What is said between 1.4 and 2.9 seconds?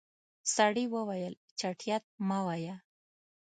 چټياټ مه وايه.